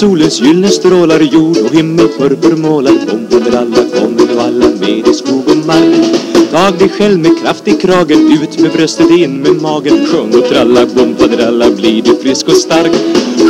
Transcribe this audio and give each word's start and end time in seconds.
Solens 0.00 0.40
gyllene 0.40 0.68
strålar 0.68 1.20
jord 1.20 1.56
och 1.56 1.74
himmel 1.74 2.08
purpurmålar 2.08 2.92
Bombadralla 2.92 3.76
kommer 3.94 4.26
nu 4.26 4.40
alla 4.40 4.68
med 4.80 5.08
i 5.08 5.14
skog 5.14 5.48
och 5.48 5.66
mark. 5.66 6.20
Tag 6.52 6.78
dig 6.78 6.88
själv 6.88 7.18
med 7.18 7.38
kraft 7.42 7.68
i 7.68 7.72
kragen 7.72 8.32
Ut 8.32 8.58
med 8.58 8.72
bröstet, 8.72 9.10
in 9.10 9.36
med 9.42 9.62
magen. 9.62 10.06
Sjung 10.06 10.34
och 10.34 10.48
tralla, 10.48 10.86
bompadralla 10.86 11.70
Blir 11.70 12.02
du 12.02 12.16
frisk 12.22 12.48
och 12.48 12.56
stark. 12.56 12.92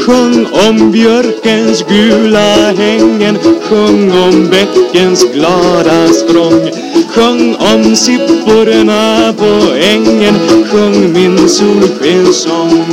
Sjung 0.06 0.46
om 0.68 0.92
björkens 0.92 1.84
gula 1.88 2.72
hängen 2.72 3.38
Sjung 3.62 4.12
om 4.12 4.48
bäckens 4.50 5.24
glada 5.34 6.08
språng 6.08 6.70
Sjung 7.08 7.54
om 7.54 7.96
sipporna 7.96 9.34
på 9.38 9.74
ängen 9.74 10.34
Sjung 10.70 11.12
min 11.12 11.48
solskenssång 11.48 12.84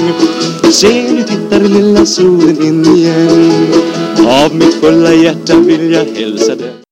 Se 0.71 0.87
nu 0.87 1.23
tittar 1.23 1.59
lilla 1.59 2.05
solen 2.05 2.61
in 2.61 2.85
igen? 2.85 3.73
Av 4.27 4.55
mitt 4.55 4.73
fulla 4.73 5.13
hjärta 5.13 5.55
vill 5.55 5.91
jag 5.91 6.05
hälsa 6.05 6.55
dig. 6.55 6.86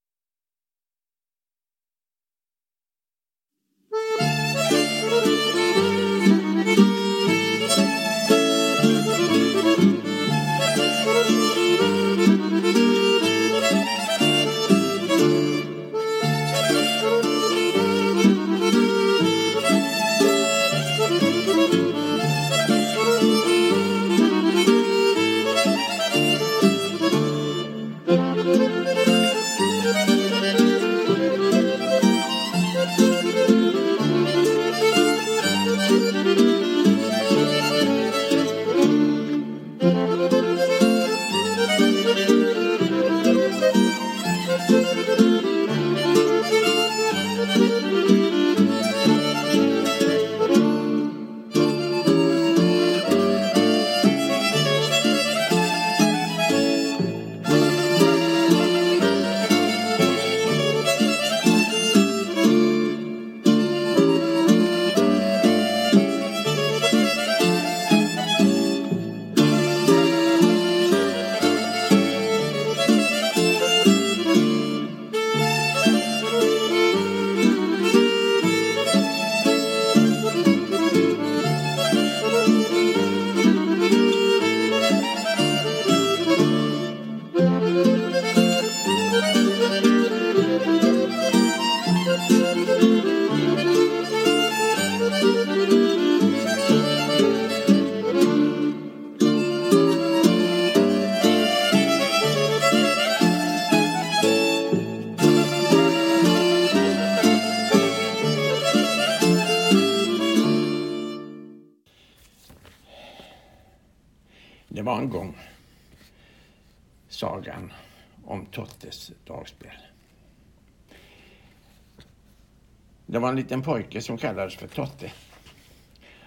Det 123.05 123.19
var 123.19 123.29
en 123.29 123.35
liten 123.35 123.61
pojke 123.61 124.01
som 124.01 124.17
kallades 124.17 124.55
för 124.55 124.67
Totte. 124.67 125.11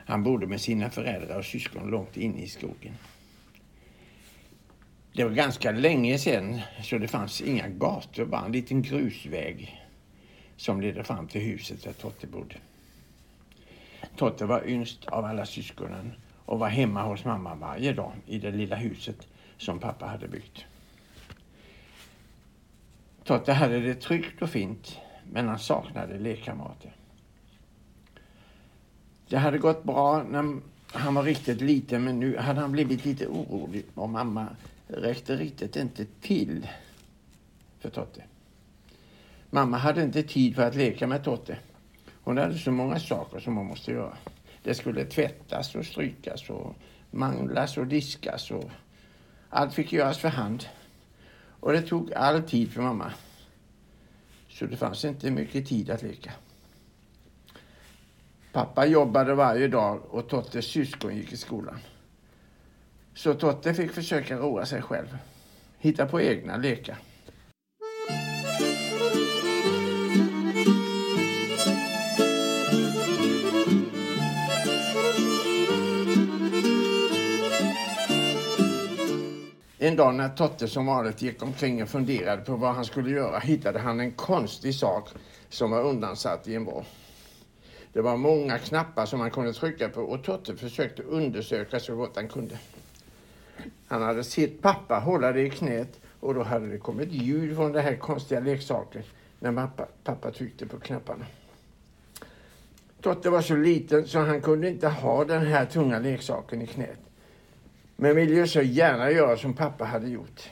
Han 0.07 0.23
bodde 0.23 0.47
med 0.47 0.61
sina 0.61 0.91
föräldrar 0.91 1.39
och 1.39 1.45
syskon 1.45 1.91
långt 1.91 2.17
inne 2.17 2.43
i 2.43 2.49
skogen. 2.49 2.95
Det 5.13 5.25
var 5.25 5.31
ganska 5.31 5.71
länge 5.71 6.19
sedan 6.19 6.61
så 6.83 6.99
det 6.99 7.09
fanns 7.09 7.41
inga 7.41 7.69
gator, 7.69 8.25
bara 8.25 8.45
en 8.45 8.53
liten 8.53 8.83
grusväg 8.83 9.83
som 10.57 10.81
ledde 10.81 11.05
fram 11.05 11.29
till 11.29 11.41
huset 11.41 11.85
där 11.85 11.93
Totte 11.93 12.27
bodde. 12.27 12.57
Totte 14.17 14.47
var 14.47 14.69
yngst 14.69 15.07
av 15.07 15.25
alla 15.25 15.47
syskonen 15.47 16.13
och 16.45 16.59
var 16.59 16.69
hemma 16.69 17.03
hos 17.03 17.25
mamma 17.25 17.55
varje 17.55 17.93
dag 17.93 18.13
i 18.27 18.39
det 18.39 18.51
lilla 18.51 18.77
huset 18.77 19.27
som 19.57 19.79
pappa 19.79 20.07
hade 20.07 20.29
byggt. 20.29 20.65
Totte 23.25 23.53
hade 23.53 23.81
det 23.81 23.95
tryggt 23.95 24.43
och 24.43 24.51
fint 24.51 24.99
men 25.33 25.49
han 25.49 25.59
saknade 25.59 26.19
lekkamrater. 26.19 26.97
Det 29.29 29.37
hade 29.37 29.59
gått 29.59 29.85
bra 29.85 30.23
när 30.23 30.61
han 30.93 31.15
var 31.15 31.23
riktigt 31.23 31.61
liten 31.61 32.05
men 32.05 32.21
nu 32.21 32.37
hade 32.37 32.61
han 32.61 32.73
blivit 32.73 33.05
lite 33.05 33.27
orolig 33.27 33.85
och 33.95 34.09
mamma 34.09 34.47
räckte 34.89 35.37
riktigt 35.37 35.77
inte 35.77 36.05
till 36.21 36.69
för 37.79 37.91
Totte. 37.91 38.23
Mamma 39.51 39.77
hade 39.77 40.03
inte 40.03 40.23
tid 40.23 40.55
för 40.55 40.63
att 40.63 40.75
leka 40.75 41.07
med 41.07 41.25
Totte. 41.25 41.59
Hon 42.23 42.39
hade 42.39 42.59
så 42.59 42.71
många 42.71 43.01
saker 43.01 43.41
som 43.41 43.57
hon 43.57 43.67
måste 43.67 43.93
göra. 43.93 44.17
Det 44.63 44.75
skulle 44.75 45.05
tvättas 45.05 45.75
och 45.75 45.87
strykas 45.87 46.51
och 46.51 46.75
manglas 47.11 47.77
och 47.77 47.87
diskas 47.87 48.51
och 48.51 48.71
allt 49.49 49.75
fick 49.75 49.93
göras 49.93 50.19
för 50.19 50.29
hand. 50.29 50.65
Och 51.61 51.73
det 51.73 51.83
tog 51.83 52.13
all 52.13 52.43
tid 52.43 52.73
för 52.73 52.83
mamma. 52.83 53.13
Så 54.59 54.67
det 54.67 54.77
fanns 54.77 55.05
inte 55.05 55.31
mycket 55.31 55.67
tid 55.67 55.91
att 55.91 56.03
leka. 56.03 56.33
Pappa 58.53 58.87
jobbade 58.87 59.35
varje 59.35 59.69
dag 59.69 60.01
och 60.11 60.29
Tottes 60.29 60.67
syskon 60.67 61.17
gick 61.17 61.33
i 61.33 61.37
skolan. 61.37 61.79
Så 63.15 63.35
Totte 63.35 63.75
fick 63.75 63.93
försöka 63.93 64.37
roa 64.37 64.67
sig 64.67 64.83
själv. 64.83 65.19
Hitta 65.79 66.07
på 66.07 66.21
egna 66.21 66.57
lekar. 66.57 66.99
En 79.89 79.97
dag 79.97 80.15
när 80.15 80.29
Totte 80.29 80.69
som 80.69 80.87
vanligt 80.87 81.23
gick 81.23 81.43
omkring 81.43 81.83
och 81.83 81.89
funderade 81.89 82.43
på 82.43 82.57
vad 82.57 82.75
han 82.75 82.85
skulle 82.85 83.11
göra 83.11 83.39
hittade 83.39 83.79
han 83.79 84.01
en 84.01 84.13
konstig 84.13 84.75
sak 84.75 85.09
som 85.49 85.71
var 85.71 85.83
undansatt 85.83 86.49
i 86.49 86.55
en 86.55 86.65
vrå. 86.65 86.85
Det 87.93 88.01
var 88.01 88.17
många 88.17 88.59
knappar 88.59 89.07
som 89.07 89.21
han 89.21 89.31
kunde 89.31 89.53
trycka 89.53 89.89
på 89.89 90.01
och 90.01 90.25
Totte 90.25 90.57
försökte 90.57 91.03
undersöka 91.03 91.81
så 91.81 91.97
gott 91.97 92.17
han 92.17 92.29
kunde. 92.29 92.59
Han 93.87 94.03
hade 94.03 94.25
sett 94.25 94.63
pappa 94.63 94.99
hålla 94.99 95.33
det 95.33 95.43
i 95.43 95.51
knät 95.51 96.01
och 96.21 96.35
då 96.35 96.43
hade 96.43 96.67
det 96.67 96.79
kommit 96.79 97.13
ljud 97.13 97.57
från 97.57 97.73
den 97.73 97.85
här 97.85 97.97
konstiga 97.97 98.41
leksaken 98.41 99.03
när 99.39 99.53
pappa, 99.53 99.87
pappa 100.05 100.31
tryckte 100.31 100.67
på 100.67 100.79
knapparna. 100.81 101.27
Totte 103.01 103.31
var 103.31 103.43
så 103.43 103.57
liten 103.57 104.07
så 104.07 104.19
han 104.19 104.41
kunde 104.41 104.69
inte 104.69 104.89
ha 104.89 105.25
den 105.25 105.47
här 105.47 105.67
tunga 105.67 105.99
leksaken 105.99 106.63
i 106.63 106.67
knät. 106.67 107.08
Men 108.01 108.17
ville 108.17 108.35
ju 108.35 108.47
så 108.47 108.63
gärna 108.63 109.11
göra 109.11 109.37
som 109.37 109.55
pappa 109.55 109.85
hade 109.85 110.09
gjort. 110.09 110.51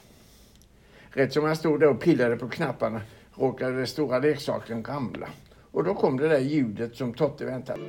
Rätt 1.10 1.32
som 1.32 1.44
han 1.44 1.56
stod 1.56 1.81
där 1.81 1.88
och 1.88 2.00
pillade 2.00 2.37
på 2.37 2.48
knapparna 2.48 3.00
råkade 3.34 3.76
den 3.76 3.87
stora 3.87 4.19
leksaken 4.19 4.84
ramla. 4.84 5.28
Och 5.70 5.84
då 5.84 5.94
kom 5.94 6.16
det 6.16 6.28
där 6.28 6.38
ljudet 6.38 6.96
som 6.96 7.14
Totte 7.14 7.44
väntade. 7.44 7.81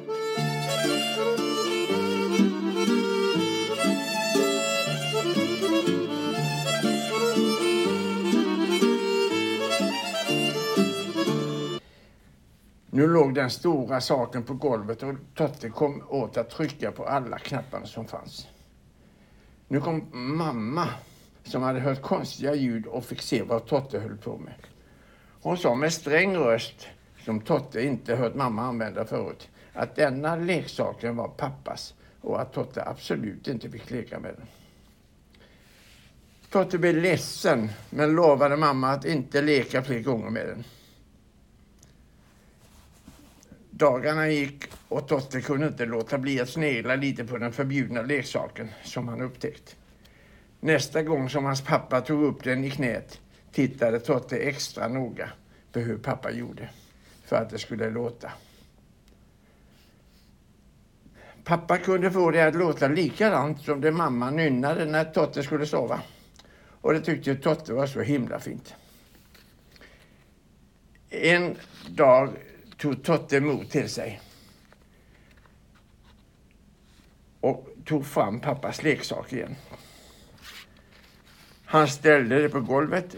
Nu 12.92 13.08
låg 13.08 13.36
den 13.36 13.50
stora 13.50 14.02
saken 14.02 14.44
på 14.44 14.54
golvet 14.54 15.04
och 15.04 15.16
Totte 15.36 15.70
kom 15.70 16.04
åt 16.10 16.38
att 16.38 16.50
trycka 16.50 16.92
på 16.92 17.06
alla 17.06 17.38
knapparna 17.38 17.86
som 17.86 18.06
fanns. 18.08 18.48
Nu 19.68 19.82
kom 19.82 20.08
mamma 20.12 20.90
som 21.44 21.64
hade 21.64 21.80
hört 21.80 22.02
konstiga 22.02 22.56
ljud 22.56 22.86
och 22.86 23.06
fick 23.06 23.22
se 23.22 23.44
vad 23.44 23.66
Totte 23.66 24.00
höll 24.00 24.18
på 24.18 24.38
med. 24.38 24.54
Hon 25.42 25.58
sa 25.58 25.76
med 25.76 25.94
sträng 25.94 26.36
röst, 26.36 26.88
som 27.26 27.42
Totte 27.42 27.82
inte 27.82 28.16
hört 28.16 28.36
mamma 28.36 28.62
använda 28.62 29.06
förut, 29.06 29.50
att 29.74 29.96
denna 29.96 30.36
leksaken 30.36 31.16
var 31.16 31.28
pappas 31.28 31.94
och 32.22 32.42
att 32.42 32.54
Totte 32.54 32.84
absolut 32.86 33.48
inte 33.48 33.70
fick 33.70 33.92
leka 33.92 34.20
med 34.20 34.34
den. 34.38 34.48
Totte 36.50 36.78
blev 36.78 36.98
ledsen 36.98 37.70
men 37.90 38.12
lovade 38.16 38.58
mamma 38.58 38.90
att 38.90 39.06
inte 39.06 39.42
leka 39.42 39.84
fler 39.84 40.00
gånger 40.00 40.30
med 40.30 40.48
den. 40.48 40.64
Dagarna 43.78 44.28
gick 44.30 44.64
och 44.88 45.08
Totte 45.08 45.42
kunde 45.42 45.68
inte 45.68 45.86
låta 45.86 46.18
bli 46.18 46.42
att 46.42 46.50
snegla 46.50 46.96
lite 46.96 47.26
på 47.26 47.38
den 47.38 47.52
förbjudna 47.52 48.02
leksaken 48.02 48.70
som 48.84 49.08
han 49.08 49.22
upptäckt. 49.22 49.76
Nästa 50.60 51.04
gång 51.04 51.30
som 51.30 51.46
hans 51.46 51.62
pappa 51.62 52.02
tog 52.02 52.24
upp 52.24 52.44
den 52.44 52.64
i 52.64 52.72
knät 52.72 53.22
tittade 53.52 54.00
Totte 54.00 54.38
extra 54.38 54.88
noga 54.88 55.30
på 55.72 55.80
hur 55.80 55.98
pappa 55.98 56.32
gjorde 56.32 56.70
för 57.26 57.36
att 57.36 57.50
det 57.50 57.58
skulle 57.58 57.90
låta. 57.90 58.32
Pappa 61.44 61.78
kunde 61.78 62.12
få 62.12 62.32
det 62.32 62.48
att 62.48 62.56
låta 62.56 62.88
likadant 62.88 63.62
som 63.62 63.82
det 63.82 63.92
mamma 63.92 64.32
nynnade 64.32 64.86
när 64.86 65.06
Totte 65.06 65.44
skulle 65.44 65.66
sova. 65.66 66.02
Och 66.82 66.94
det 66.94 67.02
tyckte 67.02 67.36
Totte 67.36 67.74
var 67.74 67.88
så 67.88 68.02
himla 68.02 68.40
fint. 68.40 68.76
En 71.10 71.56
dag 71.90 72.30
tog 72.78 73.04
Totte 73.04 73.40
mod 73.40 73.70
till 73.70 73.90
sig 73.90 74.22
och 77.42 77.68
tog 77.86 78.06
fram 78.06 78.40
pappas 78.40 78.84
leksak 78.84 79.34
igen. 79.34 79.56
Han 81.66 81.88
ställde 81.88 82.42
det 82.42 82.50
på 82.50 82.60
golvet 82.62 83.16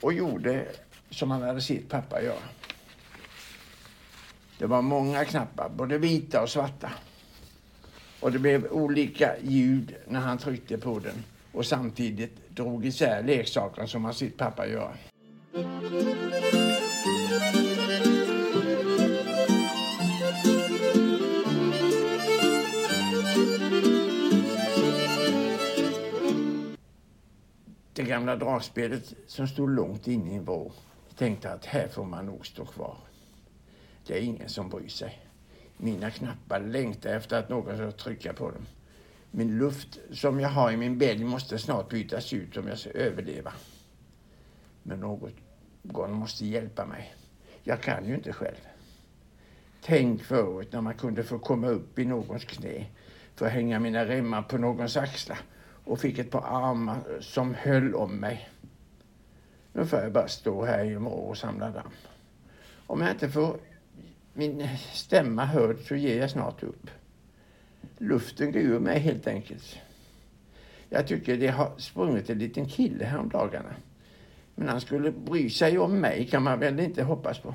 och 0.00 0.12
gjorde 0.12 0.66
som 1.10 1.30
han 1.30 1.42
hade 1.42 1.60
sett 1.60 1.88
pappa 1.88 2.22
göra. 2.22 2.42
Det 4.58 4.66
var 4.66 4.82
många 4.82 5.24
knappar, 5.24 5.68
både 5.68 5.98
vita 5.98 6.42
och 6.42 6.50
svarta. 6.50 6.92
Och 8.20 8.32
det 8.32 8.38
blev 8.38 8.66
olika 8.66 9.34
ljud 9.42 9.94
när 10.06 10.20
han 10.20 10.38
tryckte 10.38 10.78
på 10.78 10.98
den 10.98 11.24
och 11.52 11.66
samtidigt 11.66 12.48
drog 12.48 12.86
isär 12.86 13.22
leksaken 13.22 13.88
som 13.88 14.04
han 14.04 14.14
sett 14.14 14.36
pappa 14.36 14.66
göra. 14.66 14.94
Det 28.04 28.08
gamla 28.10 28.36
dragspelet 28.36 29.14
som 29.26 29.48
stod 29.48 29.70
långt 29.70 30.08
inne 30.08 30.30
i 30.30 30.34
en 30.34 30.44
vrå 30.44 30.72
tänkte 31.16 31.52
att 31.52 31.66
här 31.66 31.88
får 31.88 32.04
man 32.04 32.26
nog 32.26 32.46
stå 32.46 32.64
kvar. 32.64 32.96
Det 34.06 34.18
är 34.18 34.20
ingen 34.20 34.48
som 34.48 34.68
bryr 34.68 34.88
sig. 34.88 35.26
Mina 35.76 36.10
knappar 36.10 36.60
längtar 36.60 37.16
efter 37.16 37.38
att 37.38 37.48
någon 37.48 37.76
ska 37.76 37.90
trycka 37.90 38.32
på 38.32 38.50
dem. 38.50 38.66
Min 39.30 39.58
luft 39.58 39.98
som 40.12 40.40
jag 40.40 40.48
har 40.48 40.72
i 40.72 40.76
min 40.76 40.98
bälg 40.98 41.24
måste 41.24 41.58
snart 41.58 41.88
bytas 41.88 42.32
ut 42.32 42.56
om 42.56 42.68
jag 42.68 42.78
ska 42.78 42.90
överleva. 42.90 43.52
Men 44.82 45.00
någon 45.00 46.12
måste 46.12 46.46
hjälpa 46.46 46.86
mig. 46.86 47.14
Jag 47.62 47.80
kan 47.82 48.08
ju 48.08 48.14
inte 48.14 48.32
själv. 48.32 48.68
Tänk 49.82 50.22
förut 50.22 50.72
när 50.72 50.80
man 50.80 50.94
kunde 50.94 51.24
få 51.24 51.38
komma 51.38 51.68
upp 51.68 51.98
i 51.98 52.04
någons 52.04 52.44
knä 52.44 52.86
för 53.34 53.46
att 53.46 53.52
hänga 53.52 53.80
mina 53.80 54.06
remmar 54.06 54.42
på 54.42 54.58
någons 54.58 54.96
axlar 54.96 55.38
och 55.84 56.00
fick 56.00 56.18
ett 56.18 56.30
par 56.30 56.42
armar 56.42 56.98
som 57.20 57.54
höll 57.54 57.94
om 57.94 58.16
mig. 58.16 58.48
Nu 59.72 59.86
får 59.86 59.98
jag 59.98 60.12
bara 60.12 60.28
stå 60.28 60.64
här 60.64 60.84
i 60.84 60.98
morgon 60.98 61.28
och 61.28 61.38
samla 61.38 61.70
damm. 61.70 61.90
Om 62.86 63.00
jag 63.00 63.10
inte 63.10 63.28
får 63.28 63.56
min 64.32 64.68
stämma 64.92 65.44
hörd 65.44 65.76
så 65.88 65.94
ger 65.94 66.20
jag 66.20 66.30
snart 66.30 66.62
upp. 66.62 66.90
Luften 67.98 68.52
går 68.52 68.62
ur 68.62 68.78
mig 68.78 68.98
helt 68.98 69.26
enkelt. 69.26 69.78
Jag 70.88 71.06
tycker 71.06 71.36
det 71.36 71.48
har 71.48 71.72
sprungit 71.78 72.30
en 72.30 72.38
liten 72.38 72.68
kille 72.68 73.04
häromdagarna. 73.04 73.74
Men 74.54 74.68
han 74.68 74.80
skulle 74.80 75.12
bry 75.12 75.50
sig 75.50 75.78
om 75.78 76.00
mig 76.00 76.26
kan 76.26 76.42
man 76.42 76.58
väl 76.58 76.80
inte 76.80 77.02
hoppas 77.02 77.38
på. 77.38 77.54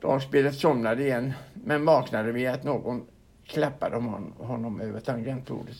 Dragspelet 0.00 0.54
somnade 0.54 1.02
igen 1.02 1.32
men 1.54 1.84
vaknade 1.84 2.32
vid 2.32 2.48
att 2.48 2.64
någon 2.64 3.06
klappade 3.46 3.94
de 3.94 4.32
honom 4.38 4.80
över 4.80 5.00
tangentbordet. 5.00 5.76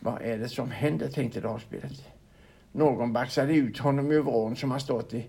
Vad 0.00 0.22
är 0.22 0.38
det 0.38 0.48
som 0.48 0.70
händer, 0.70 1.08
tänkte 1.08 1.40
dragspelet. 1.40 2.04
Någon 2.72 3.12
baxade 3.12 3.54
ut 3.54 3.78
honom 3.78 4.10
ur 4.10 4.22
vrån 4.22 4.56
som 4.56 4.70
han 4.70 4.80
stått 4.80 5.14
i. 5.14 5.26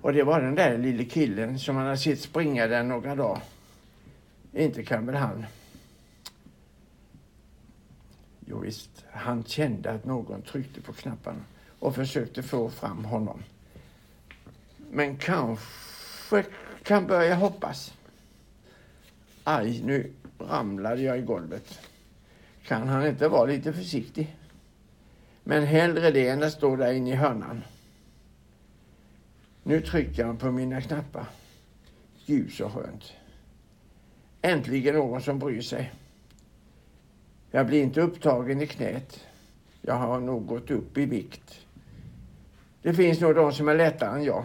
Och 0.00 0.12
det 0.12 0.22
var 0.22 0.40
den 0.40 0.54
där 0.54 0.78
lille 0.78 1.04
killen 1.04 1.58
som 1.58 1.76
han 1.76 1.84
hade 1.84 1.98
sett 1.98 2.20
springa 2.20 2.66
där 2.66 2.82
några 2.82 3.14
dagar. 3.14 3.42
Inte 4.52 4.82
kan 4.82 5.06
väl 5.06 5.14
han? 5.14 5.46
Jo 8.46 8.58
visst, 8.58 9.04
han 9.12 9.44
kände 9.44 9.90
att 9.90 10.04
någon 10.04 10.42
tryckte 10.42 10.80
på 10.80 10.92
knapparna 10.92 11.40
och 11.78 11.94
försökte 11.94 12.42
få 12.42 12.70
fram 12.70 13.04
honom. 13.04 13.42
Men 14.90 15.16
kanske 15.16 16.44
kan 16.82 17.06
börja 17.06 17.34
hoppas. 17.34 17.94
Aj, 19.50 19.82
nu 19.84 20.12
ramlade 20.38 21.02
jag 21.02 21.18
i 21.18 21.22
golvet. 21.22 21.80
Kan 22.62 22.88
han 22.88 23.06
inte 23.06 23.28
vara 23.28 23.44
lite 23.44 23.72
försiktig? 23.72 24.36
Men 25.44 25.66
hellre 25.66 26.10
det 26.10 26.28
än 26.28 26.42
att 26.42 26.52
stå 26.52 26.76
där 26.76 26.92
inne 26.92 27.10
i 27.10 27.14
hörnan. 27.14 27.62
Nu 29.62 29.80
trycker 29.80 30.24
han 30.24 30.36
på 30.36 30.50
mina 30.50 30.80
knappar. 30.80 31.26
Gud 32.26 32.52
så 32.52 32.70
skönt. 32.70 33.12
Äntligen 34.42 34.94
någon 34.94 35.22
som 35.22 35.38
bryr 35.38 35.62
sig. 35.62 35.92
Jag 37.50 37.66
blir 37.66 37.82
inte 37.82 38.00
upptagen 38.00 38.60
i 38.60 38.66
knät. 38.66 39.26
Jag 39.82 39.94
har 39.94 40.20
nog 40.20 40.46
gått 40.46 40.70
upp 40.70 40.98
i 40.98 41.04
vikt. 41.06 41.60
Det 42.82 42.94
finns 42.94 43.20
nog 43.20 43.34
de 43.34 43.52
som 43.52 43.68
är 43.68 43.74
lättare 43.74 44.18
än 44.18 44.24
jag. 44.24 44.44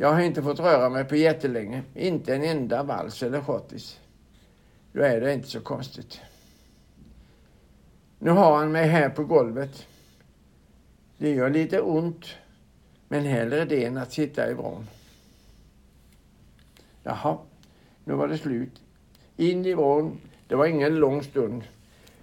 Jag 0.00 0.12
har 0.12 0.20
inte 0.20 0.42
fått 0.42 0.60
röra 0.60 0.88
mig 0.88 1.04
på 1.04 1.16
jättelänge. 1.16 1.82
Inte 1.94 2.34
en 2.34 2.44
enda 2.44 2.82
vals 2.82 3.22
eller 3.22 3.40
schottis. 3.40 4.00
Då 4.92 5.02
är 5.02 5.20
det 5.20 5.34
inte 5.34 5.48
så 5.48 5.60
konstigt. 5.60 6.20
Nu 8.18 8.30
har 8.30 8.56
han 8.56 8.72
mig 8.72 8.86
här 8.88 9.10
på 9.10 9.24
golvet. 9.24 9.86
Det 11.18 11.30
gör 11.30 11.50
lite 11.50 11.80
ont, 11.80 12.24
men 13.08 13.24
hellre 13.24 13.64
det 13.64 13.84
än 13.84 13.96
att 13.96 14.12
sitta 14.12 14.50
i 14.50 14.54
vrån. 14.54 14.86
Jaha, 17.02 17.38
nu 18.04 18.14
var 18.14 18.28
det 18.28 18.38
slut. 18.38 18.82
In 19.36 19.66
i 19.66 19.74
vrån. 19.74 20.20
Det 20.48 20.54
var 20.54 20.66
ingen 20.66 20.94
lång 20.96 21.22
stund, 21.22 21.62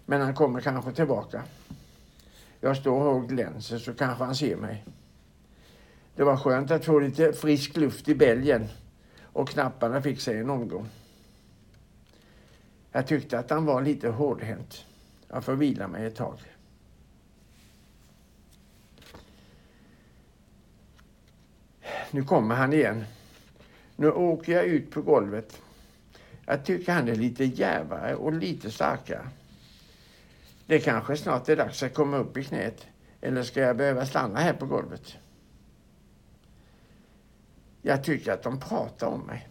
men 0.05 0.21
han 0.21 0.33
kommer 0.33 0.61
kanske 0.61 0.91
tillbaka. 0.91 1.43
Jag 2.59 2.77
står 2.77 3.07
och 3.07 3.29
glänser 3.29 3.77
så 3.77 3.93
kanske 3.93 4.23
han 4.23 4.35
ser 4.35 4.55
mig. 4.55 4.83
Det 6.15 6.23
var 6.23 6.37
skönt 6.37 6.71
att 6.71 6.85
få 6.85 6.99
lite 6.99 7.33
frisk 7.33 7.77
luft 7.77 8.07
i 8.07 8.15
bälgen 8.15 8.67
och 9.23 9.49
knapparna 9.49 10.01
fick 10.01 10.21
sig 10.21 10.39
en 10.39 10.49
omgång. 10.49 10.89
Jag 12.91 13.07
tyckte 13.07 13.39
att 13.39 13.49
han 13.49 13.65
var 13.65 13.81
lite 13.81 14.09
hårdhänt. 14.09 14.85
Jag 15.27 15.43
får 15.43 15.55
vila 15.55 15.87
mig 15.87 16.05
ett 16.05 16.15
tag. 16.15 16.39
Nu 22.11 22.23
kommer 22.23 22.55
han 22.55 22.73
igen. 22.73 23.05
Nu 23.95 24.11
åker 24.11 24.51
jag 24.51 24.65
ut 24.65 24.91
på 24.91 25.01
golvet. 25.01 25.61
Jag 26.45 26.65
tycker 26.65 26.91
han 26.91 27.09
är 27.09 27.15
lite 27.15 27.43
djärvare 27.43 28.15
och 28.15 28.33
lite 28.33 28.71
starkare. 28.71 29.27
Det 30.65 30.79
kanske 30.79 31.17
snart 31.17 31.49
är 31.49 31.55
dags 31.55 31.83
att 31.83 31.93
komma 31.93 32.17
upp 32.17 32.37
i 32.37 32.43
knät. 32.43 32.87
Eller 33.21 33.43
ska 33.43 33.59
jag 33.59 33.77
behöva 33.77 34.05
stanna 34.05 34.39
här 34.39 34.53
på 34.53 34.65
golvet? 34.65 35.17
Jag 37.87 38.03
tycker 38.03 38.31
att 38.31 38.43
de 38.43 38.59
pratar 38.59 39.07
om 39.07 39.21
mig. 39.21 39.47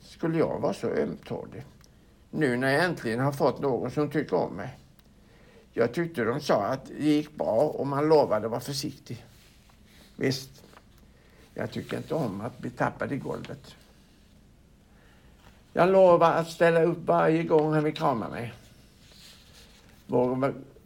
Skulle 0.00 0.38
jag 0.38 0.60
vara 0.60 0.74
så 0.74 0.88
ömtålig? 0.88 1.64
Nu 2.30 2.56
när 2.56 2.72
jag 2.72 2.84
äntligen 2.84 3.20
har 3.20 3.32
fått 3.32 3.60
någon 3.60 3.90
som 3.90 4.10
tycker 4.10 4.36
om 4.36 4.52
mig. 4.52 4.78
Jag 5.72 5.94
tyckte 5.94 6.24
de 6.24 6.40
sa 6.40 6.62
att 6.62 6.86
det 6.86 7.04
gick 7.04 7.36
bra 7.36 7.60
och 7.60 7.86
man 7.86 8.08
lovade 8.08 8.46
att 8.46 8.50
vara 8.50 8.60
försiktig. 8.60 9.24
Visst, 10.16 10.62
jag 11.54 11.70
tycker 11.70 11.96
inte 11.96 12.14
om 12.14 12.40
att 12.40 12.58
bli 12.58 12.70
tappad 12.70 13.12
i 13.12 13.16
golvet. 13.16 13.74
Jag 15.72 15.88
lovar 15.88 16.32
att 16.32 16.50
ställa 16.50 16.82
upp 16.82 16.98
varje 17.06 17.42
gång 17.42 17.72
han 17.72 17.84
vill 17.84 17.94
krama 17.94 18.28
mig. 18.28 18.54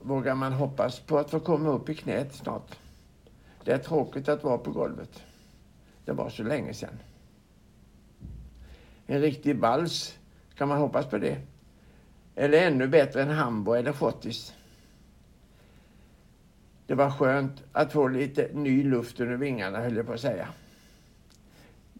Vågar 0.00 0.34
man 0.34 0.52
hoppas 0.52 1.00
på 1.00 1.18
att 1.18 1.30
få 1.30 1.40
komma 1.40 1.70
upp 1.70 1.88
i 1.88 1.94
knät 1.94 2.34
snart? 2.34 2.78
Det 3.64 3.72
är 3.72 3.78
tråkigt 3.78 4.28
att 4.28 4.44
vara 4.44 4.58
på 4.58 4.70
golvet. 4.70 5.22
Det 6.10 6.14
var 6.14 6.30
så 6.30 6.42
länge 6.42 6.74
sedan. 6.74 6.98
En 9.06 9.20
riktig 9.20 9.56
vals, 9.56 10.18
kan 10.54 10.68
man 10.68 10.78
hoppas 10.78 11.06
på 11.06 11.18
det? 11.18 11.38
Eller 12.34 12.66
ännu 12.66 12.88
bättre 12.88 13.22
än 13.22 13.28
Hambo 13.28 13.72
eller 13.72 13.92
Schottis. 13.92 14.54
Det 16.86 16.94
var 16.94 17.10
skönt 17.10 17.62
att 17.72 17.92
få 17.92 18.08
lite 18.08 18.50
ny 18.52 18.84
luft 18.84 19.20
under 19.20 19.36
vingarna 19.36 19.80
höll 19.80 19.96
jag 19.96 20.06
på 20.06 20.12
att 20.12 20.20
säga. 20.20 20.48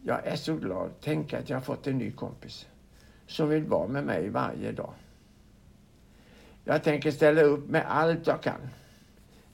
Jag 0.05 0.26
är 0.26 0.37
så 0.37 0.57
glad. 0.57 0.90
Tänk 1.00 1.33
att 1.33 1.50
jag 1.50 1.57
har 1.57 1.62
fått 1.62 1.87
en 1.87 1.99
ny 1.99 2.11
kompis 2.12 2.67
som 3.26 3.49
vill 3.49 3.64
vara 3.64 3.88
med 3.88 4.05
mig 4.05 4.29
varje 4.29 4.73
dag. 4.73 4.95
Jag 6.64 6.85
tänker 6.85 7.11
ställa 7.11 7.43
upp 7.43 7.69
med 7.69 7.85
allt 7.88 8.26
jag 8.26 8.43
kan. 8.43 8.61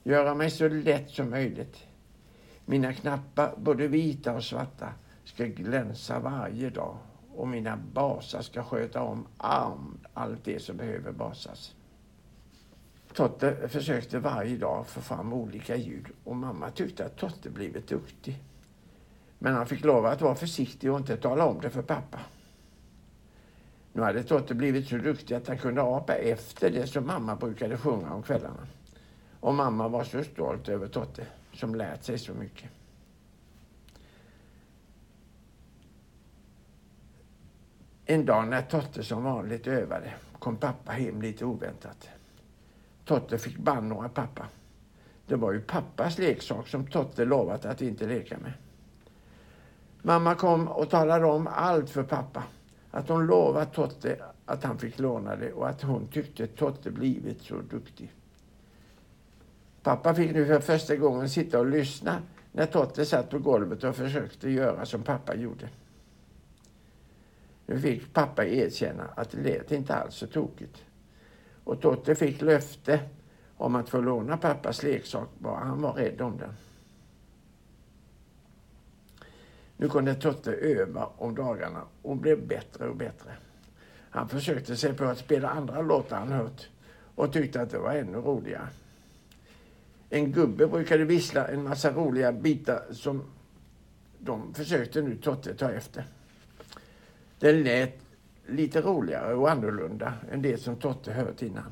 Göra 0.03 0.35
mig 0.35 0.51
så 0.51 0.67
lätt 0.67 1.09
som 1.09 1.29
möjligt. 1.29 1.87
Mina 2.69 2.93
knappar, 2.93 3.53
både 3.57 3.87
vita 3.87 4.33
och 4.33 4.43
svarta, 4.43 4.93
ska 5.23 5.45
glänsa 5.45 6.19
varje 6.19 6.69
dag 6.69 6.97
och 7.35 7.47
mina 7.47 7.77
basar 7.77 8.41
ska 8.41 8.63
sköta 8.63 9.01
om 9.01 9.27
allt 10.13 10.43
det 10.43 10.61
som 10.61 10.77
behöver 10.77 11.11
basas. 11.11 11.75
Totte 13.13 13.67
försökte 13.67 14.19
varje 14.19 14.57
dag 14.57 14.87
få 14.87 15.01
fram 15.01 15.33
olika 15.33 15.75
ljud 15.75 16.05
och 16.23 16.35
mamma 16.35 16.71
tyckte 16.71 17.05
att 17.05 17.17
Totte 17.17 17.49
blivit 17.49 17.87
duktig. 17.87 18.43
Men 19.39 19.53
han 19.53 19.67
fick 19.67 19.83
lov 19.83 20.05
att 20.05 20.21
vara 20.21 20.35
försiktig 20.35 20.91
och 20.91 20.97
inte 20.97 21.17
tala 21.17 21.45
om 21.45 21.61
det 21.61 21.69
för 21.69 21.81
pappa. 21.81 22.19
Nu 23.93 24.01
hade 24.01 24.23
Totte 24.23 24.55
blivit 24.55 24.87
så 24.87 24.97
duktig 24.97 25.35
att 25.35 25.47
han 25.47 25.57
kunde 25.57 25.81
apa 25.81 26.15
efter 26.15 26.69
det 26.69 26.87
som 26.87 27.07
mamma 27.07 27.35
brukade 27.35 27.77
sjunga 27.77 28.13
om 28.13 28.23
kvällarna. 28.23 28.67
Och 29.39 29.53
mamma 29.53 29.87
var 29.87 30.03
så 30.03 30.23
stolt 30.23 30.69
över 30.69 30.87
Totte 30.87 31.25
som 31.57 31.75
lärt 31.75 32.03
sig 32.03 32.19
så 32.19 32.33
mycket. 32.33 32.69
En 38.05 38.25
dag 38.25 38.47
när 38.47 38.61
Totte 38.61 39.03
som 39.03 39.23
vanligt 39.23 39.67
övade 39.67 40.13
kom 40.39 40.57
pappa 40.57 40.91
hem 40.91 41.21
lite 41.21 41.45
oväntat. 41.45 42.09
Totte 43.05 43.37
fick 43.37 43.57
bannor 43.57 44.05
av 44.05 44.09
pappa. 44.09 44.47
Det 45.25 45.35
var 45.35 45.51
ju 45.51 45.61
pappas 45.61 46.17
leksak 46.17 46.67
som 46.67 46.87
Totte 46.87 47.25
lovat 47.25 47.65
att 47.65 47.81
inte 47.81 48.07
leka 48.07 48.37
med. 48.37 48.53
Mamma 50.01 50.35
kom 50.35 50.67
och 50.67 50.89
talade 50.89 51.25
om 51.25 51.47
allt 51.47 51.89
för 51.89 52.03
pappa. 52.03 52.43
Att 52.91 53.09
hon 53.09 53.25
lovat 53.25 53.73
Totte 53.73 54.23
att 54.45 54.63
han 54.63 54.77
fick 54.77 54.99
låna 54.99 55.35
det 55.35 55.53
och 55.53 55.69
att 55.69 55.81
hon 55.81 56.07
tyckte 56.07 56.47
Totte 56.47 56.91
blivit 56.91 57.41
så 57.41 57.61
duktig. 57.61 58.11
Pappa 59.87 60.13
fick 60.13 60.33
nu 60.33 60.45
för 60.45 60.59
första 60.59 60.95
gången 60.95 61.29
sitta 61.29 61.59
och 61.59 61.65
lyssna 61.65 62.21
när 62.51 62.65
Totte 62.65 63.05
satt 63.05 63.29
på 63.29 63.39
golvet 63.39 63.83
och 63.83 63.95
försökte 63.95 64.49
göra 64.49 64.85
som 64.85 65.03
pappa 65.03 65.35
gjorde. 65.35 65.69
Nu 67.65 67.79
fick 67.79 68.13
pappa 68.13 68.45
erkänna 68.45 69.03
att 69.15 69.31
det 69.31 69.41
lät 69.41 69.71
inte 69.71 69.95
alls 69.95 70.15
så 70.15 70.27
tokigt. 70.27 70.85
Och 71.63 71.81
Totte 71.81 72.15
fick 72.15 72.41
löfte 72.41 72.99
om 73.57 73.75
att 73.75 73.89
få 73.89 74.01
låna 74.01 74.37
pappas 74.37 74.83
leksak 74.83 75.29
bara 75.37 75.59
han 75.59 75.81
var 75.81 75.93
rädd 75.93 76.21
om 76.21 76.37
den. 76.37 76.53
Nu 79.77 79.89
kunde 79.89 80.15
Totte 80.15 80.51
öva 80.51 81.09
om 81.17 81.35
dagarna 81.35 81.81
och 82.01 82.17
blev 82.17 82.47
bättre 82.47 82.89
och 82.89 82.95
bättre. 82.95 83.31
Han 84.09 84.29
försökte 84.29 84.75
sig 84.75 84.93
på 84.93 85.05
att 85.05 85.17
spela 85.17 85.49
andra 85.49 85.81
låtar 85.81 86.17
han 86.17 86.31
hört 86.31 86.69
och 87.15 87.33
tyckte 87.33 87.61
att 87.61 87.69
det 87.69 87.79
var 87.79 87.91
ännu 87.91 88.17
roligare. 88.17 88.67
En 90.09 90.31
gubbe 90.31 90.67
brukade 90.67 91.05
vissla 91.05 91.47
en 91.47 91.63
massa 91.63 91.91
roliga 91.91 92.31
bitar 92.31 92.83
som 92.91 93.23
de 94.19 94.53
försökte 94.53 95.01
nu 95.01 95.15
Totte 95.17 95.53
ta 95.53 95.71
efter. 95.71 96.05
Den 97.39 97.63
lät 97.63 97.99
lite 98.47 98.81
roligare 98.81 99.33
och 99.33 99.51
annorlunda 99.51 100.13
än 100.31 100.41
det 100.41 100.57
som 100.57 100.75
Totte 100.75 101.13
hört 101.13 101.41
innan. 101.41 101.71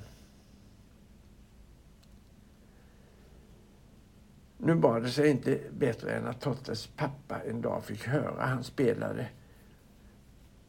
Nu 4.58 4.76
bar 4.76 5.00
det 5.00 5.10
sig 5.10 5.30
inte 5.30 5.60
bättre 5.72 6.12
än 6.12 6.28
att 6.28 6.42
Tottes 6.42 6.88
pappa 6.88 7.40
en 7.42 7.62
dag 7.62 7.86
fick 7.86 8.08
höra 8.08 8.46
han 8.46 8.64
spelade 8.64 9.28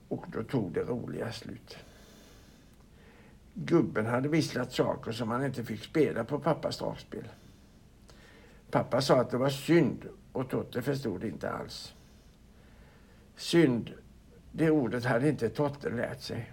och 0.09 0.25
då 0.33 0.43
tog 0.43 0.73
det 0.73 0.81
roliga 0.81 1.33
slut. 1.33 1.77
Gubben 3.55 4.07
hade 4.07 4.29
visslat 4.29 4.73
saker 4.73 5.13
som 5.13 5.31
han 5.31 5.45
inte 5.45 5.65
fick 5.65 5.85
spela 5.85 6.25
på 6.25 6.39
pappas 6.39 6.79
dragspel. 6.79 7.25
Pappa 8.77 9.01
sa 9.01 9.21
att 9.21 9.31
det 9.31 9.37
var 9.37 9.49
synd 9.49 10.09
och 10.33 10.49
Totte 10.51 10.83
förstod 10.83 11.25
inte 11.25 11.51
alls. 11.51 11.95
Synd, 13.37 13.93
det 14.53 14.71
ordet 14.71 15.05
hade 15.05 15.29
inte 15.29 15.49
Totte 15.49 15.91
lärt 15.91 16.21
sig. 16.21 16.53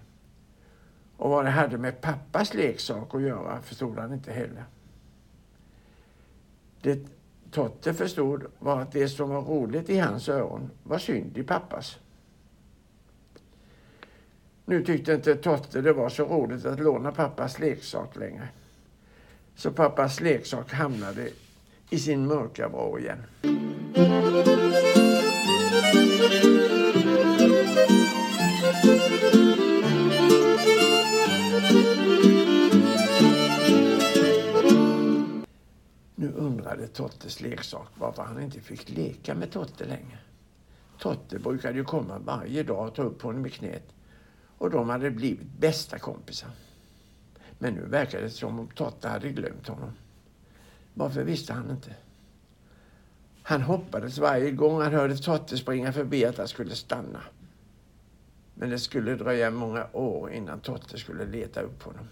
Och 1.17 1.29
vad 1.29 1.45
det 1.45 1.51
hade 1.51 1.77
med 1.77 2.01
pappas 2.01 2.53
leksak 2.53 3.15
att 3.15 3.21
göra 3.21 3.61
förstod 3.61 3.99
han 3.99 4.13
inte 4.13 4.31
heller. 4.31 4.65
Det 6.81 6.99
Totte 7.51 7.93
förstod 7.93 8.43
var 8.59 8.81
att 8.81 8.91
det 8.91 9.09
som 9.09 9.29
var 9.29 9.41
roligt 9.41 9.89
i 9.89 9.99
hans 9.99 10.29
öron 10.29 10.69
var 10.83 10.97
synd 10.97 11.37
i 11.37 11.43
pappas. 11.43 11.99
Nu 14.65 14.85
tyckte 14.85 15.13
inte 15.13 15.35
Totte 15.35 15.81
det 15.81 15.93
var 15.93 16.09
så 16.09 16.25
roligt 16.25 16.65
att 16.65 16.79
låna 16.79 17.11
pappas 17.11 17.59
leksak 17.59 18.15
längre. 18.15 18.49
Så 19.55 19.71
pappas 19.71 20.21
leksak 20.21 20.71
hamnade 20.71 21.29
i 21.93 21.99
sin 21.99 22.27
mörka 22.27 22.67
vrå 22.67 22.99
igen. 22.99 23.23
Nu 36.15 36.31
undrade 36.35 36.87
Tottes 36.87 37.41
leksak 37.41 37.87
varför 37.95 38.23
han 38.23 38.43
inte 38.43 38.59
fick 38.61 38.89
leka 38.89 39.35
med 39.35 39.51
Totte 39.51 39.85
längre. 39.85 40.19
Totte 40.99 41.39
brukade 41.39 41.77
ju 41.77 41.83
komma 41.83 42.19
varje 42.19 42.63
dag 42.63 42.87
och 42.87 42.95
ta 42.95 43.01
upp 43.01 43.21
honom 43.21 43.45
i 43.45 43.49
knät 43.49 43.93
och 44.57 44.69
de 44.69 44.89
hade 44.89 45.11
blivit 45.11 45.47
bästa 45.59 45.99
kompisar. 45.99 46.49
Men 47.59 47.73
nu 47.73 47.81
verkade 47.81 48.23
det 48.23 48.29
som 48.29 48.59
om 48.59 48.67
Totte 48.67 49.07
hade 49.07 49.29
glömt 49.29 49.67
honom. 49.67 49.91
Varför 50.93 51.23
visste 51.23 51.53
han 51.53 51.71
inte. 51.71 51.95
Han 53.43 53.61
hoppades 53.61 54.17
varje 54.17 54.51
gång 54.51 54.81
han 54.81 54.93
hörde 54.93 55.17
Totte 55.17 55.57
springa 55.57 55.93
förbi 55.93 56.25
att 56.25 56.37
han 56.37 56.47
skulle 56.47 56.75
stanna. 56.75 57.21
Men 58.53 58.69
det 58.69 58.79
skulle 58.79 59.15
dröja 59.15 59.51
många 59.51 59.87
år 59.93 60.31
innan 60.31 60.59
Totte 60.59 60.97
skulle 60.97 61.25
leta 61.25 61.61
upp 61.61 61.83
honom. 61.83 62.07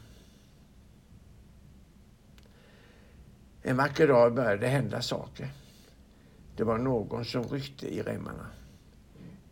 En 3.61 3.77
vacker 3.77 4.07
dag 4.07 4.35
började 4.35 4.57
det 4.57 4.67
hända 4.67 5.01
saker. 5.01 5.49
Det 6.55 6.63
var 6.63 6.77
någon 6.77 7.25
som 7.25 7.43
ryckte 7.43 7.95
i 7.95 8.01
remmarna. 8.01 8.45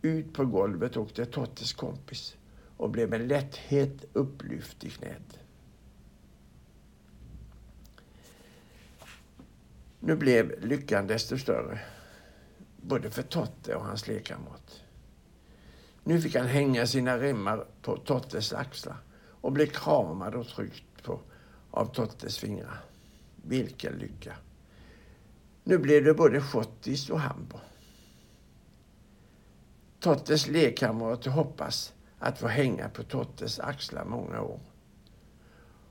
Ut 0.01 0.33
på 0.33 0.45
golvet 0.45 0.97
åkte 0.97 1.25
Tottes 1.25 1.73
kompis 1.73 2.37
och 2.77 2.89
blev 2.89 3.09
med 3.09 3.27
lätthet 3.27 4.05
upplyft 4.13 4.83
i 4.83 4.89
knät. 4.89 5.39
Nu 9.99 10.15
blev 10.15 10.65
lyckan 10.65 11.07
desto 11.07 11.37
större, 11.37 11.79
både 12.77 13.11
för 13.11 13.23
Totte 13.23 13.75
och 13.75 13.85
hans 13.85 14.07
lekkamrat. 14.07 14.81
Nu 16.03 16.21
fick 16.21 16.35
han 16.35 16.47
hänga 16.47 16.87
sina 16.87 17.17
remmar 17.17 17.65
på 17.81 17.97
Tottes 17.97 18.53
axlar 18.53 18.97
och 19.41 19.51
bli 19.51 19.67
kramad 19.67 20.35
och 20.35 20.47
tryckt 20.47 21.03
på 21.03 21.19
av 21.71 21.85
Tottes 21.85 22.37
fingrar. 22.37 22.83
Vilken 23.35 23.93
lycka! 23.93 24.35
Nu 25.63 25.77
blev 25.77 26.03
det 26.03 26.13
både 26.13 26.41
schottis 26.41 27.09
och 27.09 27.19
hambo. 27.19 27.59
Tottes 29.99 30.47
lekkamrater 30.47 31.31
hoppas 31.31 31.93
att 32.19 32.39
få 32.39 32.47
hänga 32.47 32.89
på 32.89 33.03
Tottes 33.03 33.59
axlar 33.59 34.05
många 34.05 34.41
år. 34.41 34.59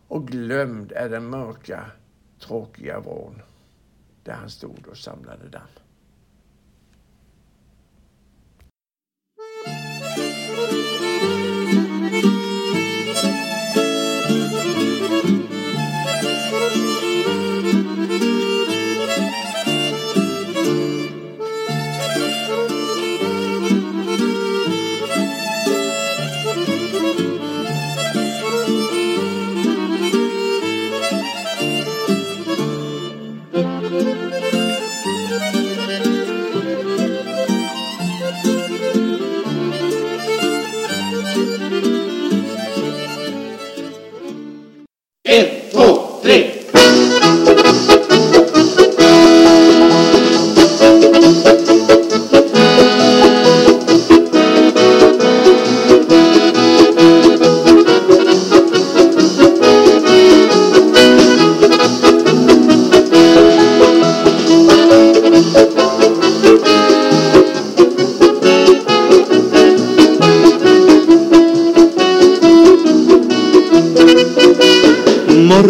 Och 0.09 0.29
glömd 0.29 0.93
är 0.93 1.09
den 1.09 1.31
mörka, 1.31 1.91
tråkiga 2.39 3.01
vrån 3.01 3.43
där 4.29 4.35
han 4.35 4.51
stod 4.51 4.87
och 4.89 4.97
samlade 4.97 5.49
damm. 5.49 5.88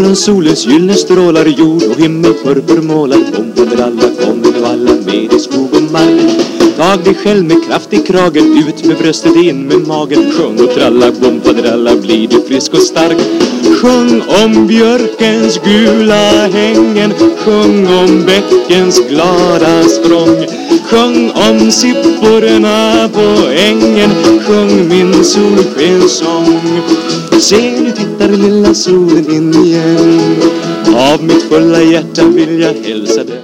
Våren 0.09 0.17
solens 0.17 0.67
gyllene 0.67 0.95
strålar 0.95 1.47
Jord 1.47 1.83
och 1.83 2.00
himmel 2.00 2.35
purpurmålar 2.35 3.19
Bombaderalla 3.37 4.03
kommer 4.21 4.53
nu 4.53 4.65
alla 4.65 4.93
med 5.07 5.33
i 5.33 5.38
skog 5.38 5.75
och 5.75 5.93
mark. 5.93 6.77
Tag 6.77 7.05
dig 7.05 7.15
själv 7.15 7.45
med 7.45 7.65
kraft 7.67 7.93
i 7.93 7.97
kragen 7.97 8.65
Ut 8.69 8.85
med 8.85 8.97
bröstet, 8.97 9.37
in 9.37 9.67
med 9.67 9.87
magen. 9.87 10.33
Sjung 10.33 10.61
och 10.61 10.75
tralla, 10.75 11.12
bomfaderalla, 11.12 11.97
Blir 11.97 12.29
du 12.29 12.43
frisk 12.43 12.75
och 12.75 12.83
stark. 12.83 13.19
Sjung 13.83 14.23
om 14.45 14.67
björkens 14.67 15.61
gula 15.65 16.47
hängen 16.47 17.12
Sjung 17.45 17.87
om 17.87 18.25
bäckens 18.27 19.00
glada 19.09 19.83
språng. 19.83 20.47
Sjung 20.91 21.31
om 21.31 21.71
sipporna 21.71 23.09
på 23.09 23.49
ängen 23.50 24.11
Sjung 24.47 24.88
min 24.88 25.25
solskenssång. 25.25 26.61
Se 27.40 27.80
nu 27.80 27.92
tittar 27.92 28.28
lilla 28.28 28.75
solen 28.75 29.30
in 29.30 29.54
igen? 29.64 30.42
Av 30.95 31.25
mitt 31.25 31.42
fulla 31.42 31.83
hjärta 31.83 32.25
vill 32.25 32.61
jag 32.61 32.75
hälsa 32.75 33.25
dig. 33.25 33.42